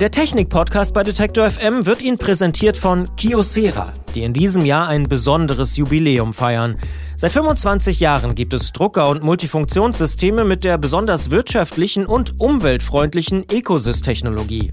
Der 0.00 0.10
Technik-Podcast 0.10 0.94
bei 0.94 1.02
Detektor 1.02 1.50
FM 1.50 1.84
wird 1.84 2.00
Ihnen 2.00 2.16
präsentiert 2.16 2.78
von 2.78 3.06
Kyocera, 3.16 3.92
die 4.14 4.22
in 4.22 4.32
diesem 4.32 4.64
Jahr 4.64 4.88
ein 4.88 5.04
besonderes 5.04 5.76
Jubiläum 5.76 6.32
feiern. 6.32 6.76
Seit 7.16 7.32
25 7.32 8.00
Jahren 8.00 8.34
gibt 8.34 8.54
es 8.54 8.72
Drucker 8.72 9.10
und 9.10 9.22
Multifunktionssysteme 9.22 10.42
mit 10.44 10.64
der 10.64 10.78
besonders 10.78 11.28
wirtschaftlichen 11.28 12.06
und 12.06 12.40
umweltfreundlichen 12.40 13.46
Ecosys-Technologie. 13.46 14.70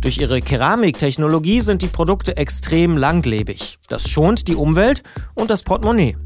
Durch 0.00 0.18
ihre 0.18 0.40
Keramiktechnologie 0.40 1.60
sind 1.60 1.82
die 1.82 1.88
Produkte 1.88 2.36
extrem 2.36 2.96
langlebig. 2.96 3.78
Das 3.88 4.08
schont 4.08 4.46
die 4.46 4.54
Umwelt 4.54 5.02
und 5.34 5.50
das 5.50 5.64
Portemonnaie. 5.64 6.16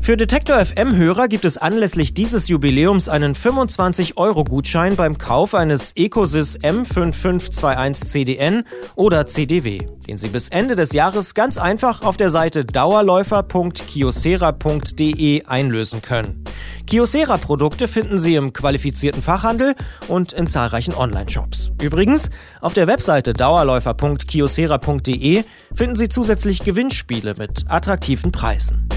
Für 0.00 0.16
Detektor 0.16 0.64
FM-Hörer 0.64 1.28
gibt 1.28 1.44
es 1.44 1.58
anlässlich 1.58 2.14
dieses 2.14 2.48
Jubiläums 2.48 3.10
einen 3.10 3.34
25-Euro-Gutschein 3.34 4.96
beim 4.96 5.18
Kauf 5.18 5.54
eines 5.54 5.92
Ecosys 5.94 6.58
M5521 6.60 8.06
CDN 8.06 8.64
oder 8.94 9.26
CDW, 9.26 9.80
den 10.06 10.16
Sie 10.16 10.28
bis 10.28 10.48
Ende 10.48 10.76
des 10.76 10.92
Jahres 10.92 11.34
ganz 11.34 11.58
einfach 11.58 12.02
auf 12.08 12.16
der 12.16 12.30
Seite 12.30 12.64
dauerläufer.kiosera.de 12.64 15.44
einlösen 15.44 16.00
können. 16.00 16.42
Kyocera-Produkte 16.86 17.86
finden 17.86 18.16
Sie 18.16 18.34
im 18.34 18.54
qualifizierten 18.54 19.20
Fachhandel 19.20 19.74
und 20.08 20.32
in 20.32 20.46
zahlreichen 20.46 20.94
Online-Shops. 20.94 21.72
Übrigens, 21.82 22.30
auf 22.62 22.72
der 22.72 22.86
Webseite 22.86 23.34
dauerläufer.kyocera.de 23.34 25.44
finden 25.74 25.96
Sie 25.96 26.08
zusätzlich 26.08 26.64
Gewinnspiele 26.64 27.34
mit 27.36 27.66
attraktiven 27.68 28.32
Preisen. 28.32 28.88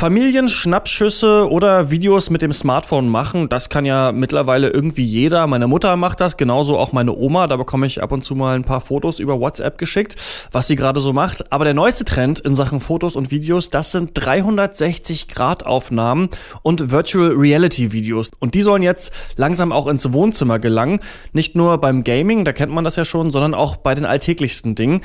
Familienschnappschüsse 0.00 1.50
oder 1.50 1.90
Videos 1.90 2.30
mit 2.30 2.40
dem 2.40 2.54
Smartphone 2.54 3.10
machen, 3.10 3.50
das 3.50 3.68
kann 3.68 3.84
ja 3.84 4.12
mittlerweile 4.12 4.70
irgendwie 4.70 5.04
jeder. 5.04 5.46
Meine 5.46 5.66
Mutter 5.66 5.94
macht 5.96 6.22
das, 6.22 6.38
genauso 6.38 6.78
auch 6.78 6.92
meine 6.92 7.14
Oma. 7.14 7.46
Da 7.48 7.58
bekomme 7.58 7.86
ich 7.86 8.02
ab 8.02 8.10
und 8.10 8.24
zu 8.24 8.34
mal 8.34 8.54
ein 8.54 8.64
paar 8.64 8.80
Fotos 8.80 9.18
über 9.18 9.38
WhatsApp 9.38 9.76
geschickt, 9.76 10.16
was 10.52 10.68
sie 10.68 10.76
gerade 10.76 11.00
so 11.00 11.12
macht. 11.12 11.52
Aber 11.52 11.66
der 11.66 11.74
neueste 11.74 12.06
Trend 12.06 12.40
in 12.40 12.54
Sachen 12.54 12.80
Fotos 12.80 13.14
und 13.14 13.30
Videos, 13.30 13.68
das 13.68 13.92
sind 13.92 14.18
360-Grad-Aufnahmen 14.18 16.30
und 16.62 16.90
Virtual 16.90 17.32
Reality-Videos. 17.32 18.30
Und 18.38 18.54
die 18.54 18.62
sollen 18.62 18.82
jetzt 18.82 19.12
langsam 19.36 19.70
auch 19.70 19.86
ins 19.86 20.14
Wohnzimmer 20.14 20.58
gelangen. 20.58 21.00
Nicht 21.34 21.56
nur 21.56 21.76
beim 21.76 22.04
Gaming, 22.04 22.46
da 22.46 22.54
kennt 22.54 22.72
man 22.72 22.84
das 22.84 22.96
ja 22.96 23.04
schon, 23.04 23.32
sondern 23.32 23.52
auch 23.52 23.76
bei 23.76 23.94
den 23.94 24.06
alltäglichsten 24.06 24.74
Dingen. 24.74 25.02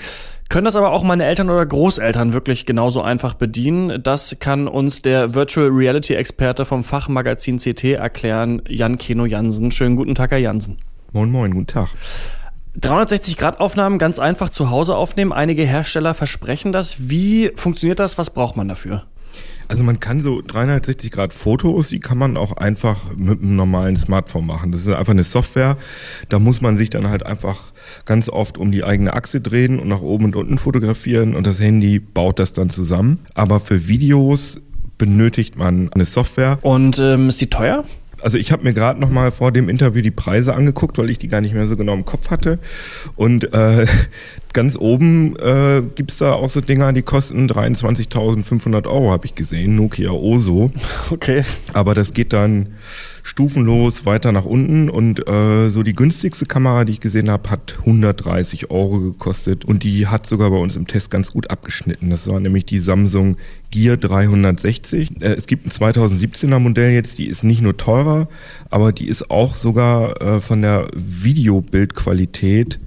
Können 0.49 0.65
das 0.65 0.75
aber 0.75 0.91
auch 0.91 1.03
meine 1.03 1.25
Eltern 1.25 1.49
oder 1.49 1.65
Großeltern 1.65 2.33
wirklich 2.33 2.65
genauso 2.65 3.01
einfach 3.01 3.33
bedienen? 3.33 4.01
Das 4.03 4.37
kann 4.39 4.67
uns 4.67 5.01
der 5.01 5.33
Virtual 5.33 5.69
Reality 5.69 6.13
Experte 6.13 6.65
vom 6.65 6.83
Fachmagazin 6.83 7.57
CT 7.57 7.83
erklären, 7.85 8.61
Jan 8.67 8.97
Keno 8.97 9.25
Jansen. 9.25 9.71
Schönen 9.71 9.95
guten 9.95 10.13
Tag, 10.13 10.31
Herr 10.31 10.37
Jansen. 10.37 10.77
Moin, 11.13 11.31
moin, 11.31 11.51
guten 11.51 11.67
Tag. 11.67 11.89
360-Grad-Aufnahmen 12.79 13.97
ganz 13.97 14.19
einfach 14.19 14.49
zu 14.49 14.69
Hause 14.69 14.95
aufnehmen. 14.95 15.33
Einige 15.33 15.63
Hersteller 15.63 16.13
versprechen 16.13 16.71
das. 16.71 17.09
Wie 17.09 17.51
funktioniert 17.55 17.99
das? 17.99 18.17
Was 18.17 18.29
braucht 18.29 18.57
man 18.57 18.67
dafür? 18.67 19.05
Also 19.67 19.83
man 19.83 19.99
kann 19.99 20.21
so 20.21 20.41
360 20.45 21.11
Grad 21.11 21.33
Fotos, 21.33 21.89
die 21.89 21.99
kann 21.99 22.17
man 22.17 22.37
auch 22.37 22.53
einfach 22.53 23.15
mit 23.17 23.41
einem 23.41 23.55
normalen 23.55 23.97
Smartphone 23.97 24.45
machen. 24.45 24.71
Das 24.71 24.81
ist 24.81 24.93
einfach 24.93 25.13
eine 25.13 25.23
Software. 25.23 25.77
Da 26.29 26.39
muss 26.39 26.61
man 26.61 26.77
sich 26.77 26.89
dann 26.89 27.09
halt 27.09 27.25
einfach 27.25 27.73
ganz 28.05 28.29
oft 28.29 28.57
um 28.57 28.71
die 28.71 28.83
eigene 28.83 29.13
Achse 29.13 29.41
drehen 29.41 29.79
und 29.79 29.87
nach 29.87 30.01
oben 30.01 30.25
und 30.25 30.35
unten 30.35 30.57
fotografieren 30.57 31.35
und 31.35 31.47
das 31.47 31.59
Handy 31.59 31.99
baut 31.99 32.39
das 32.39 32.53
dann 32.53 32.69
zusammen. 32.69 33.19
Aber 33.33 33.59
für 33.59 33.87
Videos 33.87 34.59
benötigt 34.97 35.57
man 35.57 35.91
eine 35.93 36.05
Software. 36.05 36.59
Und 36.61 36.99
ähm, 36.99 37.29
ist 37.29 37.41
die 37.41 37.49
teuer? 37.49 37.83
Also 38.21 38.37
ich 38.37 38.51
habe 38.51 38.63
mir 38.63 38.73
gerade 38.73 38.99
noch 38.99 39.09
mal 39.09 39.31
vor 39.31 39.51
dem 39.51 39.69
Interview 39.69 40.01
die 40.01 40.11
Preise 40.11 40.55
angeguckt, 40.55 40.97
weil 40.97 41.09
ich 41.09 41.17
die 41.17 41.27
gar 41.27 41.41
nicht 41.41 41.53
mehr 41.53 41.67
so 41.67 41.75
genau 41.75 41.93
im 41.93 42.05
Kopf 42.05 42.29
hatte. 42.29 42.59
Und 43.15 43.53
äh, 43.53 43.85
ganz 44.55 44.75
oben 44.75 45.35
äh, 45.35 45.83
gibt 45.93 46.19
da 46.19 46.33
auch 46.33 46.49
so 46.49 46.61
Dinger, 46.61 46.91
die 46.93 47.03
kosten 47.03 47.47
23.500 47.47 48.87
Euro, 48.87 49.11
habe 49.11 49.27
ich 49.27 49.35
gesehen. 49.35 49.75
Nokia 49.75 50.09
Oso. 50.09 50.71
Okay. 51.11 51.43
Aber 51.73 51.93
das 51.93 52.13
geht 52.13 52.33
dann 52.33 52.67
stufenlos 53.21 54.05
weiter 54.05 54.31
nach 54.31 54.45
unten 54.45 54.89
und 54.89 55.27
äh, 55.27 55.69
so 55.69 55.83
die 55.83 55.93
günstigste 55.93 56.45
Kamera, 56.45 56.85
die 56.85 56.93
ich 56.93 56.99
gesehen 56.99 57.29
habe, 57.29 57.49
hat 57.49 57.75
130 57.79 58.71
Euro 58.71 58.99
gekostet 58.99 59.65
und 59.65 59.83
die 59.83 60.07
hat 60.07 60.25
sogar 60.25 60.49
bei 60.49 60.57
uns 60.57 60.75
im 60.75 60.87
Test 60.87 61.11
ganz 61.11 61.31
gut 61.31 61.49
abgeschnitten. 61.49 62.09
Das 62.09 62.27
war 62.27 62.39
nämlich 62.39 62.65
die 62.65 62.79
Samsung 62.79 63.37
Gear 63.71 63.97
360. 63.97 65.21
Äh, 65.21 65.33
es 65.33 65.47
gibt 65.47 65.65
ein 65.67 65.71
2017er 65.71 66.59
Modell 66.59 66.91
jetzt, 66.91 67.17
die 67.17 67.27
ist 67.27 67.43
nicht 67.43 67.61
nur 67.61 67.77
teurer, 67.77 68.27
aber 68.69 68.91
die 68.91 69.07
ist 69.07 69.29
auch 69.29 69.55
sogar 69.55 70.21
äh, 70.21 70.41
von 70.41 70.61
der 70.61 70.87
Videobildqualität 70.93 72.79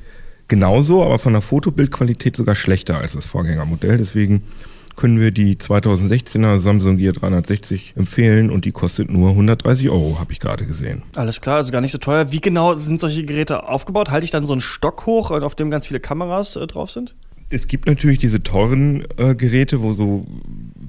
genauso, 0.48 1.04
aber 1.04 1.18
von 1.18 1.34
der 1.34 1.42
Fotobildqualität 1.42 2.36
sogar 2.36 2.54
schlechter 2.54 2.98
als 2.98 3.12
das 3.12 3.26
Vorgängermodell. 3.26 3.98
Deswegen 3.98 4.42
können 4.96 5.20
wir 5.20 5.30
die 5.30 5.54
2016er 5.54 6.58
Samsung 6.58 6.96
Gear 6.96 7.12
360 7.12 7.94
empfehlen 7.96 8.50
und 8.50 8.64
die 8.64 8.72
kostet 8.72 9.10
nur 9.10 9.30
130 9.30 9.90
Euro, 9.90 10.18
habe 10.18 10.32
ich 10.32 10.40
gerade 10.40 10.66
gesehen. 10.66 11.02
Alles 11.14 11.40
klar, 11.40 11.56
also 11.56 11.70
gar 11.70 11.80
nicht 11.80 11.92
so 11.92 11.98
teuer. 11.98 12.32
Wie 12.32 12.40
genau 12.40 12.74
sind 12.74 13.00
solche 13.00 13.24
Geräte 13.24 13.68
aufgebaut? 13.68 14.10
Halte 14.10 14.24
ich 14.24 14.32
dann 14.32 14.44
so 14.44 14.52
einen 14.52 14.60
Stock 14.60 15.06
hoch, 15.06 15.30
auf 15.30 15.54
dem 15.54 15.70
ganz 15.70 15.86
viele 15.86 16.00
Kameras 16.00 16.56
äh, 16.56 16.66
drauf 16.66 16.90
sind? 16.90 17.14
Es 17.50 17.68
gibt 17.68 17.86
natürlich 17.86 18.18
diese 18.18 18.42
teuren 18.42 19.04
äh, 19.16 19.34
Geräte, 19.34 19.80
wo 19.82 19.94
so 19.94 20.26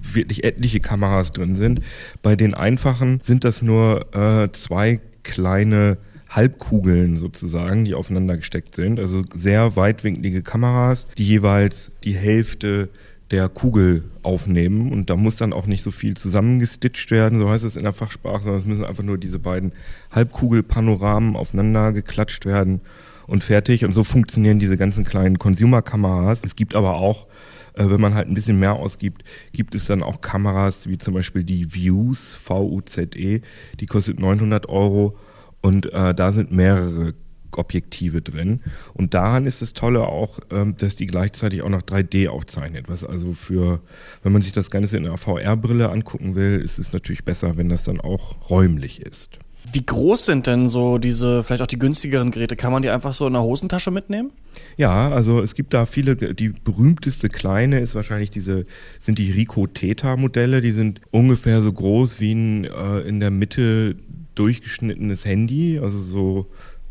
wirklich 0.01 0.43
etliche 0.43 0.79
Kameras 0.79 1.31
drin 1.31 1.55
sind. 1.55 1.81
Bei 2.23 2.35
den 2.35 2.55
einfachen 2.55 3.21
sind 3.23 3.43
das 3.43 3.61
nur 3.61 4.13
äh, 4.15 4.51
zwei 4.51 4.99
kleine 5.23 5.97
Halbkugeln 6.29 7.17
sozusagen, 7.17 7.85
die 7.85 7.95
aufeinander 7.95 8.37
gesteckt 8.37 8.75
sind. 8.75 8.99
Also 8.99 9.23
sehr 9.33 9.75
weitwinklige 9.75 10.43
Kameras, 10.43 11.07
die 11.17 11.25
jeweils 11.25 11.91
die 12.03 12.15
Hälfte 12.15 12.89
der 13.31 13.47
Kugel 13.47 14.05
aufnehmen 14.23 14.91
und 14.91 15.09
da 15.09 15.15
muss 15.15 15.35
dann 15.35 15.53
auch 15.53 15.67
nicht 15.67 15.83
so 15.83 15.91
viel 15.91 16.17
zusammengestitcht 16.17 17.11
werden, 17.11 17.39
so 17.39 17.49
heißt 17.49 17.63
es 17.63 17.75
in 17.75 17.83
der 17.83 17.93
Fachsprache, 17.93 18.43
sondern 18.43 18.61
es 18.61 18.67
müssen 18.67 18.85
einfach 18.85 19.03
nur 19.03 19.17
diese 19.19 19.37
beiden 19.37 19.73
Halbkugelpanoramen 20.11 21.35
aufeinander 21.35 21.91
geklatscht 21.93 22.45
werden 22.45 22.81
und 23.27 23.43
fertig. 23.43 23.85
Und 23.85 23.91
so 23.91 24.03
funktionieren 24.03 24.57
diese 24.57 24.77
ganzen 24.77 25.05
kleinen 25.05 25.37
Consumer-Kameras. 25.37 26.41
Es 26.43 26.55
gibt 26.55 26.75
aber 26.75 26.95
auch, 26.95 27.27
äh, 27.75 27.87
wenn 27.87 28.01
man 28.01 28.15
halt 28.15 28.27
ein 28.27 28.33
bisschen 28.33 28.57
mehr 28.57 28.73
ausgibt, 28.73 29.23
gibt 29.53 29.75
es 29.75 29.85
dann 29.85 30.01
auch 30.01 30.21
Kameras 30.21 30.89
wie 30.89 30.97
zum 30.97 31.13
Beispiel 31.13 31.43
die 31.43 31.73
Views, 31.73 32.33
V-U-Z-E, 32.33 33.41
die 33.79 33.85
kostet 33.85 34.19
900 34.19 34.67
Euro 34.67 35.15
und 35.61 35.91
äh, 35.91 36.13
da 36.13 36.31
sind 36.31 36.51
mehrere 36.51 37.13
Objektive 37.51 38.21
drin. 38.21 38.61
Und 38.93 39.13
daran 39.13 39.45
ist 39.45 39.61
das 39.61 39.73
Tolle 39.73 40.07
auch, 40.07 40.39
ähm, 40.51 40.75
dass 40.77 40.95
die 40.95 41.05
gleichzeitig 41.05 41.61
auch 41.61 41.69
noch 41.69 41.81
3D 41.81 42.29
aufzeichnet. 42.29 42.85
Was 42.87 43.03
also 43.03 43.33
für, 43.33 43.81
wenn 44.23 44.31
man 44.31 44.41
sich 44.41 44.51
das 44.51 44.71
Ganze 44.71 44.97
in 44.97 45.05
einer 45.05 45.17
VR-Brille 45.17 45.89
angucken 45.89 46.35
will, 46.35 46.61
ist 46.63 46.79
es 46.79 46.93
natürlich 46.93 47.25
besser, 47.25 47.57
wenn 47.57 47.69
das 47.69 47.83
dann 47.83 47.99
auch 47.99 48.49
räumlich 48.49 49.01
ist. 49.01 49.39
Wie 49.71 49.85
groß 49.85 50.25
sind 50.25 50.47
denn 50.47 50.67
so 50.67 50.97
diese, 50.97 51.43
vielleicht 51.43 51.61
auch 51.61 51.67
die 51.67 51.77
günstigeren 51.77 52.31
Geräte? 52.31 52.55
Kann 52.55 52.71
man 52.71 52.81
die 52.81 52.89
einfach 52.89 53.13
so 53.13 53.27
in 53.27 53.33
der 53.33 53.43
Hosentasche 53.43 53.91
mitnehmen? 53.91 54.31
Ja, 54.77 55.09
also 55.09 55.41
es 55.41 55.53
gibt 55.53 55.73
da 55.73 55.85
viele, 55.85 56.15
die 56.15 56.49
berühmteste 56.49 57.29
kleine 57.29 57.79
ist 57.79 57.93
wahrscheinlich 57.93 58.31
diese, 58.31 58.65
sind 58.99 59.19
die 59.19 59.31
Rico 59.31 59.67
Theta 59.67 60.15
Modelle, 60.15 60.61
die 60.61 60.71
sind 60.71 61.01
ungefähr 61.11 61.61
so 61.61 61.71
groß 61.71 62.19
wie 62.19 62.33
ein 62.33 62.63
äh, 62.63 62.99
in 63.01 63.19
der 63.19 63.31
Mitte 63.31 63.95
durchgeschnittenes 64.39 65.25
Handy, 65.25 65.79
also 65.79 65.99
so 65.99 66.47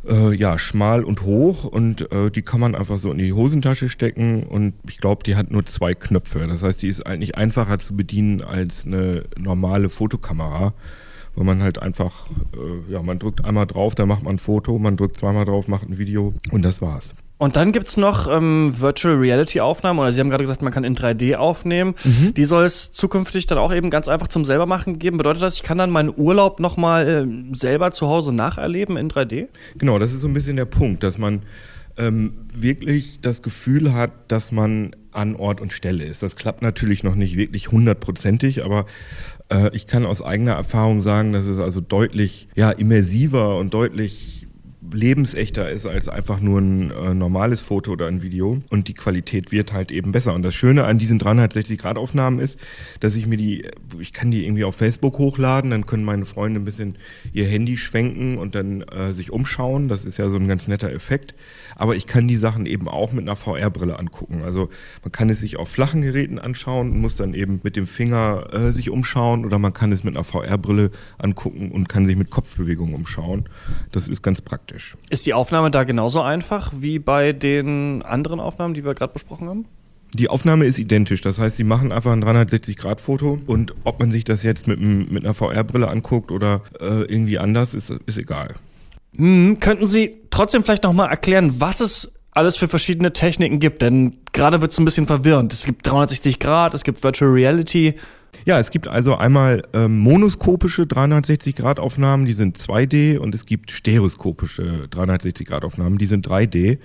äh, 0.06 0.34
ja, 0.34 0.58
schmal 0.58 1.04
und 1.04 1.22
hoch 1.22 1.64
und 1.64 2.10
äh, 2.12 2.30
die 2.30 2.42
kann 2.42 2.60
man 2.60 2.74
einfach 2.74 2.98
so 2.98 3.10
in 3.10 3.18
die 3.18 3.32
Hosentasche 3.32 3.88
stecken 3.88 4.42
und 4.44 4.74
ich 4.88 4.98
glaube, 4.98 5.22
die 5.24 5.36
hat 5.36 5.50
nur 5.50 5.64
zwei 5.66 5.94
Knöpfe. 5.94 6.46
Das 6.46 6.62
heißt, 6.62 6.82
die 6.82 6.88
ist 6.88 7.06
eigentlich 7.06 7.36
einfacher 7.36 7.78
zu 7.78 7.96
bedienen 7.96 8.42
als 8.42 8.84
eine 8.86 9.24
normale 9.36 9.88
Fotokamera, 9.88 10.74
weil 11.34 11.44
man 11.44 11.62
halt 11.62 11.80
einfach, 11.80 12.28
äh, 12.54 12.92
ja, 12.92 13.02
man 13.02 13.18
drückt 13.18 13.44
einmal 13.44 13.66
drauf, 13.66 13.94
dann 13.94 14.08
macht 14.08 14.22
man 14.22 14.36
ein 14.36 14.38
Foto, 14.38 14.78
man 14.78 14.96
drückt 14.96 15.16
zweimal 15.16 15.44
drauf, 15.44 15.68
macht 15.68 15.88
ein 15.88 15.98
Video 15.98 16.34
und 16.50 16.62
das 16.62 16.80
war's. 16.80 17.14
Und 17.38 17.54
dann 17.54 17.70
gibt's 17.70 17.96
noch 17.96 18.28
ähm, 18.30 18.74
Virtual 18.78 19.14
Reality 19.14 19.60
Aufnahmen, 19.60 20.00
oder 20.00 20.10
Sie 20.10 20.20
haben 20.20 20.28
gerade 20.28 20.42
gesagt, 20.42 20.60
man 20.60 20.72
kann 20.72 20.82
in 20.82 20.96
3D 20.96 21.36
aufnehmen. 21.36 21.94
Mhm. 22.04 22.34
Die 22.34 22.44
soll 22.44 22.64
es 22.64 22.90
zukünftig 22.92 23.46
dann 23.46 23.58
auch 23.58 23.72
eben 23.72 23.90
ganz 23.90 24.08
einfach 24.08 24.26
zum 24.26 24.44
selbermachen 24.44 24.98
geben. 24.98 25.18
Bedeutet 25.18 25.42
das, 25.42 25.54
ich 25.54 25.62
kann 25.62 25.78
dann 25.78 25.90
meinen 25.90 26.12
Urlaub 26.14 26.58
nochmal 26.58 27.08
äh, 27.08 27.56
selber 27.56 27.92
zu 27.92 28.08
Hause 28.08 28.32
nacherleben 28.32 28.96
in 28.96 29.08
3D? 29.08 29.46
Genau, 29.76 30.00
das 30.00 30.12
ist 30.12 30.20
so 30.20 30.28
ein 30.28 30.34
bisschen 30.34 30.56
der 30.56 30.64
Punkt, 30.64 31.04
dass 31.04 31.16
man 31.16 31.42
ähm, 31.96 32.32
wirklich 32.54 33.20
das 33.20 33.42
Gefühl 33.42 33.92
hat, 33.92 34.12
dass 34.28 34.50
man 34.50 34.96
an 35.12 35.36
Ort 35.36 35.60
und 35.60 35.72
Stelle 35.72 36.04
ist. 36.04 36.22
Das 36.22 36.36
klappt 36.36 36.62
natürlich 36.62 37.02
noch 37.02 37.14
nicht 37.14 37.36
wirklich 37.36 37.70
hundertprozentig, 37.70 38.64
aber 38.64 38.86
äh, 39.50 39.74
ich 39.74 39.86
kann 39.86 40.06
aus 40.06 40.22
eigener 40.22 40.52
Erfahrung 40.52 41.02
sagen, 41.02 41.32
dass 41.32 41.46
es 41.46 41.58
also 41.60 41.80
deutlich 41.80 42.48
ja, 42.54 42.70
immersiver 42.70 43.58
und 43.58 43.74
deutlich 43.74 44.37
lebensechter 44.92 45.70
ist 45.70 45.86
als 45.86 46.08
einfach 46.08 46.40
nur 46.40 46.60
ein 46.60 46.90
äh, 46.90 47.14
normales 47.14 47.60
Foto 47.60 47.92
oder 47.92 48.06
ein 48.06 48.22
Video 48.22 48.58
und 48.70 48.88
die 48.88 48.94
Qualität 48.94 49.52
wird 49.52 49.72
halt 49.72 49.90
eben 49.90 50.12
besser. 50.12 50.34
Und 50.34 50.42
das 50.42 50.54
Schöne 50.54 50.84
an 50.84 50.98
diesen 50.98 51.20
360-Grad-Aufnahmen 51.20 52.40
ist, 52.40 52.58
dass 53.00 53.14
ich 53.14 53.26
mir 53.26 53.36
die, 53.36 53.66
ich 53.98 54.12
kann 54.12 54.30
die 54.30 54.44
irgendwie 54.44 54.64
auf 54.64 54.76
Facebook 54.76 55.18
hochladen, 55.18 55.70
dann 55.70 55.86
können 55.86 56.04
meine 56.04 56.24
Freunde 56.24 56.60
ein 56.60 56.64
bisschen 56.64 56.96
ihr 57.32 57.46
Handy 57.46 57.76
schwenken 57.76 58.38
und 58.38 58.54
dann 58.54 58.82
äh, 58.82 59.12
sich 59.12 59.30
umschauen. 59.30 59.88
Das 59.88 60.04
ist 60.04 60.18
ja 60.18 60.28
so 60.28 60.36
ein 60.36 60.48
ganz 60.48 60.68
netter 60.68 60.90
Effekt. 60.92 61.34
Aber 61.76 61.94
ich 61.94 62.06
kann 62.06 62.28
die 62.28 62.36
Sachen 62.38 62.66
eben 62.66 62.88
auch 62.88 63.12
mit 63.12 63.22
einer 63.22 63.36
VR-Brille 63.36 63.98
angucken. 63.98 64.42
Also 64.42 64.68
man 65.02 65.12
kann 65.12 65.30
es 65.30 65.40
sich 65.40 65.56
auf 65.58 65.68
flachen 65.68 66.02
Geräten 66.02 66.38
anschauen 66.38 66.92
und 66.92 67.00
muss 67.00 67.16
dann 67.16 67.34
eben 67.34 67.60
mit 67.62 67.76
dem 67.76 67.86
Finger 67.86 68.48
äh, 68.52 68.72
sich 68.72 68.90
umschauen 68.90 69.44
oder 69.44 69.58
man 69.58 69.72
kann 69.72 69.92
es 69.92 70.04
mit 70.04 70.16
einer 70.16 70.24
VR-Brille 70.24 70.90
angucken 71.18 71.70
und 71.70 71.88
kann 71.88 72.06
sich 72.06 72.16
mit 72.16 72.30
Kopfbewegungen 72.30 72.94
umschauen. 72.94 73.48
Das 73.92 74.08
ist 74.08 74.22
ganz 74.22 74.40
praktisch. 74.40 74.77
Ist 75.10 75.26
die 75.26 75.34
Aufnahme 75.34 75.70
da 75.70 75.84
genauso 75.84 76.20
einfach 76.20 76.72
wie 76.76 76.98
bei 76.98 77.32
den 77.32 78.02
anderen 78.02 78.40
Aufnahmen, 78.40 78.74
die 78.74 78.84
wir 78.84 78.94
gerade 78.94 79.12
besprochen 79.12 79.48
haben? 79.48 79.64
Die 80.14 80.28
Aufnahme 80.28 80.64
ist 80.64 80.78
identisch, 80.78 81.20
das 81.20 81.38
heißt, 81.38 81.58
sie 81.58 81.64
machen 81.64 81.92
einfach 81.92 82.12
ein 82.12 82.24
360-Grad-Foto 82.24 83.40
und 83.46 83.74
ob 83.84 84.00
man 84.00 84.10
sich 84.10 84.24
das 84.24 84.42
jetzt 84.42 84.66
mit, 84.66 84.80
mit 84.80 85.24
einer 85.24 85.34
VR-Brille 85.34 85.88
anguckt 85.88 86.30
oder 86.30 86.62
äh, 86.80 87.02
irgendwie 87.02 87.38
anders, 87.38 87.74
ist, 87.74 87.90
ist 88.06 88.16
egal. 88.16 88.54
Hm, 89.16 89.58
könnten 89.60 89.86
Sie 89.86 90.22
trotzdem 90.30 90.64
vielleicht 90.64 90.84
nochmal 90.84 91.10
erklären, 91.10 91.60
was 91.60 91.80
es 91.80 92.14
alles 92.30 92.56
für 92.56 92.68
verschiedene 92.68 93.12
Techniken 93.12 93.58
gibt? 93.58 93.82
Denn 93.82 94.18
gerade 94.32 94.60
wird 94.60 94.72
es 94.72 94.78
ein 94.78 94.84
bisschen 94.84 95.06
verwirrend. 95.06 95.52
Es 95.52 95.64
gibt 95.64 95.86
360 95.86 96.38
Grad, 96.38 96.72
es 96.74 96.84
gibt 96.84 97.02
Virtual 97.02 97.30
Reality. 97.30 97.94
Ja, 98.46 98.58
es 98.58 98.70
gibt 98.70 98.88
also 98.88 99.16
einmal 99.16 99.62
ähm, 99.72 99.98
monoskopische 99.98 100.82
360-Grad-Aufnahmen, 100.82 102.26
die 102.26 102.32
sind 102.32 102.58
2D 102.58 103.18
und 103.18 103.34
es 103.34 103.46
gibt 103.46 103.72
stereoskopische 103.72 104.88
360-Grad-Aufnahmen, 104.90 105.98
die 105.98 106.06
sind 106.06 106.26
3D. 106.26 106.78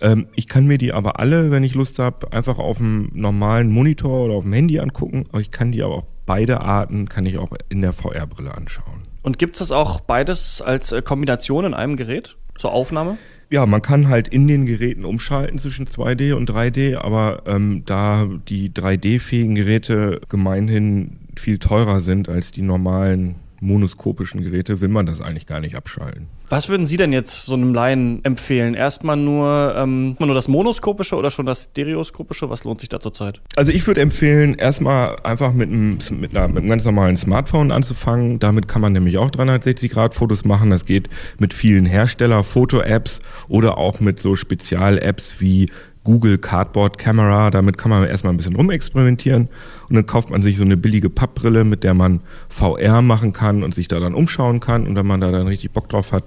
Ähm, 0.00 0.26
ich 0.34 0.48
kann 0.48 0.66
mir 0.66 0.78
die 0.78 0.92
aber 0.92 1.20
alle, 1.20 1.50
wenn 1.50 1.64
ich 1.64 1.74
Lust 1.74 1.98
habe, 1.98 2.32
einfach 2.32 2.58
auf 2.58 2.78
dem 2.78 3.10
normalen 3.12 3.70
Monitor 3.70 4.24
oder 4.24 4.34
auf 4.34 4.44
dem 4.44 4.52
Handy 4.52 4.80
angucken. 4.80 5.24
Ich 5.38 5.50
kann 5.50 5.72
die 5.72 5.82
aber 5.82 5.94
auch 5.94 6.06
beide 6.26 6.60
Arten, 6.60 7.08
kann 7.08 7.24
ich 7.26 7.38
auch 7.38 7.50
in 7.68 7.82
der 7.82 7.92
VR-Brille 7.92 8.54
anschauen. 8.54 9.02
Und 9.22 9.38
gibt 9.38 9.54
es 9.54 9.60
das 9.60 9.72
auch 9.72 10.00
beides 10.00 10.60
als 10.60 10.92
äh, 10.92 11.02
Kombination 11.02 11.64
in 11.64 11.74
einem 11.74 11.96
Gerät 11.96 12.36
zur 12.58 12.72
Aufnahme? 12.72 13.18
Ja, 13.48 13.64
man 13.64 13.80
kann 13.80 14.08
halt 14.08 14.26
in 14.28 14.48
den 14.48 14.66
Geräten 14.66 15.04
umschalten 15.04 15.58
zwischen 15.58 15.86
2D 15.86 16.34
und 16.34 16.50
3D, 16.50 16.96
aber 16.96 17.42
ähm, 17.46 17.84
da 17.86 18.28
die 18.48 18.70
3D-fähigen 18.70 19.54
Geräte 19.54 20.20
gemeinhin 20.28 21.18
viel 21.36 21.58
teurer 21.58 22.00
sind 22.00 22.28
als 22.28 22.50
die 22.50 22.62
normalen 22.62 23.36
monoskopischen 23.60 24.42
Geräte, 24.42 24.80
will 24.80 24.88
man 24.88 25.06
das 25.06 25.20
eigentlich 25.20 25.46
gar 25.46 25.60
nicht 25.60 25.76
abschalten. 25.76 26.28
Was 26.48 26.68
würden 26.68 26.86
Sie 26.86 26.96
denn 26.96 27.12
jetzt 27.12 27.46
so 27.46 27.54
einem 27.54 27.74
Laien 27.74 28.24
empfehlen? 28.24 28.74
Erstmal 28.74 29.16
nur, 29.16 29.74
ähm, 29.76 30.14
nur 30.18 30.34
das 30.34 30.46
monoskopische 30.46 31.16
oder 31.16 31.30
schon 31.30 31.44
das 31.44 31.64
stereoskopische? 31.72 32.48
Was 32.48 32.62
lohnt 32.62 32.80
sich 32.80 32.88
da 32.88 33.00
zurzeit? 33.00 33.40
Also 33.56 33.72
ich 33.72 33.84
würde 33.86 34.00
empfehlen, 34.00 34.54
erstmal 34.54 35.16
einfach 35.24 35.52
mit 35.52 35.70
einem, 35.70 35.98
mit, 36.12 36.36
einer, 36.36 36.46
mit 36.46 36.58
einem 36.58 36.68
ganz 36.68 36.84
normalen 36.84 37.16
Smartphone 37.16 37.72
anzufangen. 37.72 38.38
Damit 38.38 38.68
kann 38.68 38.80
man 38.80 38.92
nämlich 38.92 39.18
auch 39.18 39.30
360 39.30 39.90
Grad 39.90 40.14
Fotos 40.14 40.44
machen. 40.44 40.70
Das 40.70 40.84
geht 40.84 41.08
mit 41.38 41.52
vielen 41.52 41.84
Hersteller-Foto-Apps 41.84 43.20
oder 43.48 43.76
auch 43.76 43.98
mit 43.98 44.20
so 44.20 44.36
Spezial-Apps 44.36 45.40
wie 45.40 45.66
Google 46.06 46.38
Cardboard 46.38 46.98
Camera. 46.98 47.50
Damit 47.50 47.76
kann 47.76 47.90
man 47.90 48.04
erstmal 48.04 48.32
ein 48.32 48.36
bisschen 48.36 48.54
rumexperimentieren 48.54 49.48
und 49.88 49.96
dann 49.96 50.06
kauft 50.06 50.30
man 50.30 50.40
sich 50.40 50.56
so 50.56 50.62
eine 50.62 50.76
billige 50.76 51.10
Pappbrille, 51.10 51.64
mit 51.64 51.82
der 51.82 51.94
man 51.94 52.20
VR 52.48 53.02
machen 53.02 53.32
kann 53.32 53.64
und 53.64 53.74
sich 53.74 53.88
da 53.88 53.98
dann 53.98 54.14
umschauen 54.14 54.60
kann. 54.60 54.86
Und 54.86 54.94
wenn 54.94 55.06
man 55.06 55.20
da 55.20 55.32
dann 55.32 55.48
richtig 55.48 55.72
Bock 55.72 55.88
drauf 55.88 56.12
hat, 56.12 56.22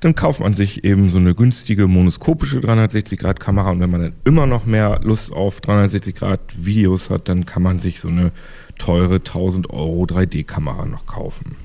dann 0.00 0.14
kauft 0.14 0.40
man 0.40 0.54
sich 0.54 0.84
eben 0.84 1.10
so 1.10 1.18
eine 1.18 1.34
günstige 1.34 1.86
monoskopische 1.86 2.60
360 2.60 3.18
Grad 3.18 3.40
Kamera. 3.40 3.70
Und 3.70 3.80
wenn 3.80 3.90
man 3.90 4.00
dann 4.00 4.12
immer 4.24 4.46
noch 4.46 4.64
mehr 4.64 5.00
Lust 5.02 5.30
auf 5.32 5.60
360 5.60 6.14
Grad 6.14 6.40
Videos 6.56 7.10
hat, 7.10 7.28
dann 7.28 7.44
kann 7.44 7.62
man 7.62 7.78
sich 7.78 8.00
so 8.00 8.08
eine 8.08 8.32
teure 8.78 9.16
1000 9.16 9.68
Euro 9.68 10.04
3D 10.04 10.46
Kamera 10.46 10.86
noch 10.86 11.04
kaufen. 11.04 11.56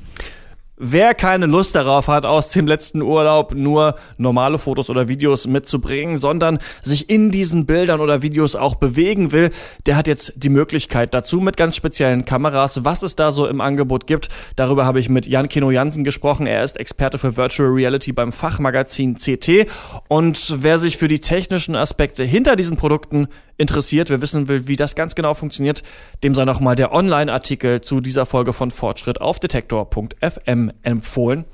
Wer 0.77 1.13
keine 1.13 1.45
Lust 1.45 1.73
darauf 1.73 2.09
hat, 2.09 2.25
aus 2.25 2.49
dem 2.49 2.67
letzten 2.67 3.01
Urlaub 3.01 3.53
nur 3.53 3.95
normale 4.17 4.59
Fotos 4.59 4.89
oder 4.89 5.07
Videos 5.07 5.47
mitzubringen, 5.47 6.17
sondern 6.17 6.59
sich 6.83 7.09
in 7.09 7.31
diesen 7.31 7.65
Bildern 7.65 8.01
oder 8.01 8.21
Videos 8.21 8.57
auch 8.57 8.75
bewegen 8.75 9.31
will, 9.31 9.51
der 9.85 9.95
hat 9.95 10.05
jetzt 10.07 10.33
die 10.35 10.49
Möglichkeit 10.49 11.13
dazu 11.13 11.39
mit 11.39 11.55
ganz 11.55 11.77
speziellen 11.77 12.25
Kameras. 12.25 12.83
Was 12.83 13.03
es 13.03 13.15
da 13.15 13.31
so 13.31 13.47
im 13.47 13.61
Angebot 13.61 14.05
gibt, 14.05 14.27
darüber 14.57 14.85
habe 14.85 14.99
ich 14.99 15.07
mit 15.07 15.27
Jan 15.27 15.47
Kino 15.47 15.71
Jansen 15.71 16.03
gesprochen. 16.03 16.45
Er 16.45 16.61
ist 16.61 16.77
Experte 16.77 17.19
für 17.19 17.37
Virtual 17.37 17.69
Reality 17.69 18.11
beim 18.11 18.33
Fachmagazin 18.33 19.15
CT. 19.15 19.67
Und 20.09 20.57
wer 20.61 20.77
sich 20.79 20.97
für 20.97 21.07
die 21.07 21.21
technischen 21.21 21.77
Aspekte 21.77 22.25
hinter 22.25 22.57
diesen 22.57 22.75
Produkten 22.75 23.29
interessiert, 23.57 24.09
wer 24.09 24.21
wissen 24.21 24.47
will, 24.47 24.67
wie 24.67 24.75
das 24.75 24.95
ganz 24.95 25.15
genau 25.15 25.33
funktioniert, 25.33 25.83
dem 26.23 26.35
sei 26.35 26.45
nochmal 26.45 26.75
der 26.75 26.93
Online-Artikel 26.93 27.81
zu 27.81 28.01
dieser 28.01 28.25
Folge 28.25 28.53
von 28.53 28.71
Fortschritt 28.71 29.21
auf 29.21 29.39
detektor.fm 29.39 30.71
empfohlen. 30.83 31.45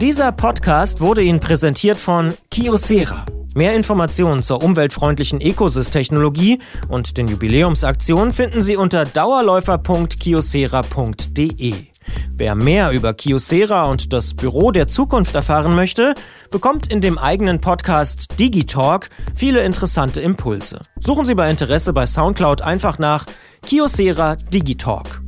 Dieser 0.00 0.32
Podcast 0.32 1.00
wurde 1.00 1.22
Ihnen 1.22 1.40
präsentiert 1.40 1.98
von 1.98 2.34
Kiosera. 2.50 3.24
Mehr 3.54 3.74
Informationen 3.74 4.42
zur 4.42 4.62
umweltfreundlichen 4.62 5.40
Ecosys-Technologie 5.40 6.58
und 6.88 7.16
den 7.18 7.28
Jubiläumsaktionen 7.28 8.32
finden 8.32 8.62
Sie 8.62 8.76
unter 8.76 9.04
dauerläufer.kiosera.de. 9.04 11.89
Wer 12.36 12.54
mehr 12.54 12.90
über 12.90 13.14
Kiosera 13.14 13.84
und 13.84 14.12
das 14.12 14.34
Büro 14.34 14.70
der 14.70 14.88
Zukunft 14.88 15.34
erfahren 15.34 15.74
möchte, 15.74 16.14
bekommt 16.50 16.86
in 16.92 17.00
dem 17.00 17.18
eigenen 17.18 17.60
Podcast 17.60 18.26
Digitalk 18.38 19.08
viele 19.34 19.60
interessante 19.62 20.20
Impulse. 20.20 20.80
Suchen 20.98 21.24
Sie 21.24 21.34
bei 21.34 21.50
Interesse 21.50 21.92
bei 21.92 22.06
Soundcloud 22.06 22.62
einfach 22.62 22.98
nach 22.98 23.26
Kiosera 23.62 24.36
Digitalk. 24.36 25.20